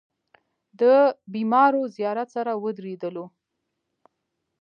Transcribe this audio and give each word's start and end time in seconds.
د 0.79 0.81
بېمارو 1.33 1.81
زيارت 1.95 2.27
سره 2.35 2.51
ودرېدلو. 2.63 3.25